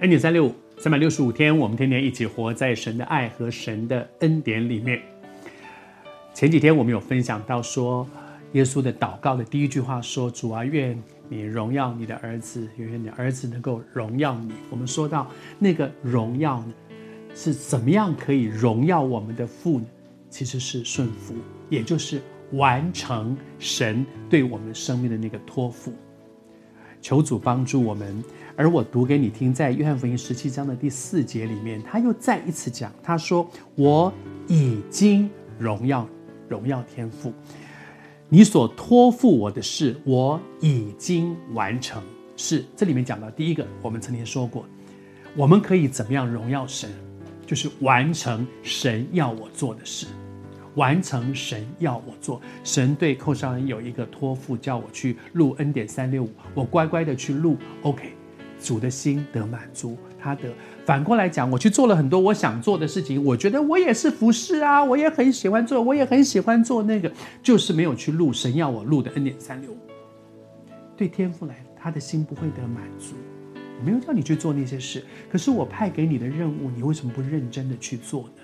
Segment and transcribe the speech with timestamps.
[0.00, 4.98] 恩典三六五，三百六十五天，我们天天一起活在神的爱和神的恩典里面。
[6.32, 8.08] 前几天我们有分享到说，
[8.52, 10.98] 耶稣的祷告的第一句话说：“主啊，愿
[11.28, 16.72] 你荣耀你的儿子，愿你儿子能够荣耀你。”我们说到那个荣耀呢，
[17.34, 19.86] 是怎么样可以荣耀我们的父呢？
[20.30, 21.34] 其实是顺服，
[21.68, 22.22] 也就是
[22.52, 25.92] 完成神对我们生命的那个托付。
[27.00, 28.22] 求主帮助我们。
[28.56, 34.12] 而我读给你听，在约翰福音十七章的第四节里面，他又再一次讲，他说：“我
[34.48, 36.06] 已经荣耀
[36.48, 37.32] 荣耀天赋，
[38.28, 42.02] 你所托付我的事，我已经完成。”
[42.36, 44.64] 是这里面讲到第一个，我们曾经说过，
[45.36, 46.90] 我们可以怎么样荣耀神，
[47.46, 50.06] 就是完成神要我做的事，
[50.74, 52.40] 完成神要我做。
[52.64, 58.12] 神对寇绍恩有一个托付，叫我去录恩典三六五，我乖乖的去录，OK。
[58.62, 60.42] 主的心得满足，他的
[60.84, 67.10] 反过来讲，我去做了很多我想做的事情，我觉得我也是服侍啊，我也很喜欢做，我也很喜欢做那个，
[67.42, 69.78] 就是没有去录神要我录的恩典三六五。
[70.94, 73.14] 对天赋来，他的心不会得满足。
[73.82, 78.42] 没有叫你去做那些事，可是我派给你的任务，你为什么不认真的去做呢？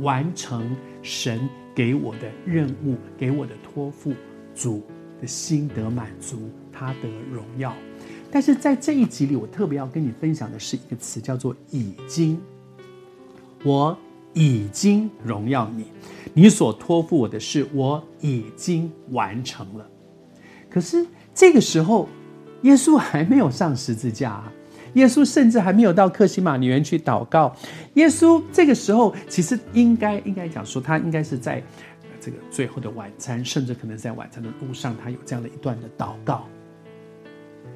[0.00, 4.12] 完成神给我的任务，给我的托付，
[4.54, 4.82] 主
[5.20, 7.74] 的心得满足，他得荣耀。
[8.30, 12.40] 但是在这一集里，我特别要跟你分享的是一个词，叫做“已经”。
[13.64, 13.96] 我
[14.32, 15.86] 已经荣耀你，
[16.32, 19.86] 你所托付我的事，我已经完成了。
[20.70, 22.08] 可是这个时候，
[22.62, 24.42] 耶稣还没有上十字架，
[24.94, 27.54] 耶稣甚至还没有到克西马尼园去祷告。
[27.94, 31.62] 耶稣这个时候其实应该应该讲说，他应该是在
[32.20, 36.46] 这个最后的晚餐，甚至可能在晚餐的路上，他有这样的一段的祷告。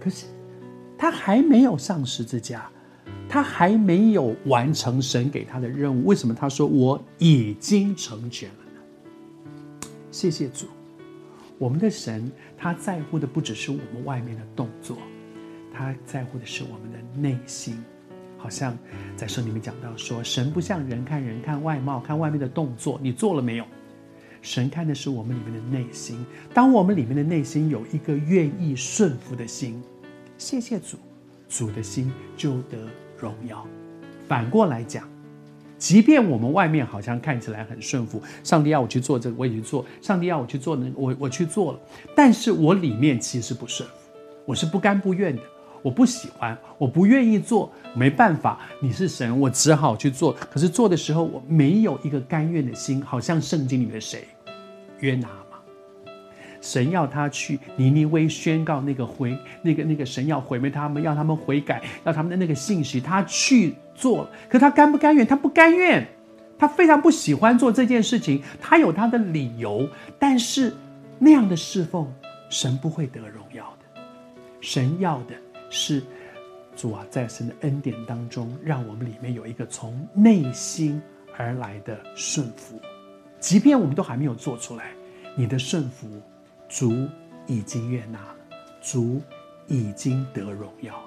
[0.00, 0.26] 可是。
[1.00, 2.68] 他还没有上十字架，
[3.28, 6.04] 他还没有完成神给他的任务。
[6.06, 9.88] 为什么他说我已经成全了呢？
[10.10, 10.66] 谢谢主，
[11.56, 14.98] 我们的神他在乎的不只是我们外面的动作，
[15.72, 17.82] 他在乎的是我们的内心。
[18.40, 18.78] 好像
[19.16, 23.64] 在圣经里面讲到说，神不像人看人看外貌，看外面的动作，你做了没有？
[24.40, 26.24] 神看的是我们里面的内心。
[26.54, 29.82] 当我们里面的内心有一个愿意顺服的心。
[30.38, 30.96] 谢谢主，
[31.48, 32.78] 主的心就得
[33.18, 33.66] 荣耀。
[34.28, 35.08] 反过来讲，
[35.76, 41.80] 即便我们外面好像看起来很顺服，上帝要我去做这个，我也去做；上帝要我去做那个，我我去做了。
[42.14, 43.94] 但是我里面其实不顺服，
[44.46, 45.42] 我是不甘不愿的，
[45.88, 47.72] 我不喜欢，我不愿意做。
[47.94, 50.34] 没办法，你是神，我只好去做。
[50.50, 54.28] 可是做的时候，我没有一个甘愿的心，好像圣经里的谁，
[55.00, 55.56] 约拿嘛。
[56.60, 64.30] 神要他去尼尼微宣告那个回那个那个神要毁灭他们，要他们悔改，要他们的那个信息，他去做了。
[64.46, 65.26] 可他甘不甘愿？
[65.26, 66.06] 他不甘愿，
[66.58, 68.42] 他非常不喜欢做这件事情。
[68.60, 69.88] 他有他的理由，
[70.18, 70.76] 但是
[71.18, 72.12] 那样的侍奉，
[72.50, 74.02] 神不会得荣耀的。
[74.60, 75.34] 神要的
[75.70, 76.02] 是
[76.76, 81.00] 主啊，在神的恩典当中，让我们里面有一个从内心
[81.36, 82.80] 而来的顺服，
[83.40, 84.92] 即便我们都还没有做出来，
[85.36, 86.08] 你的顺服。
[86.68, 87.08] 主
[87.46, 88.36] 已经悦纳了，
[88.82, 89.22] 主
[89.68, 91.02] 已经得荣耀。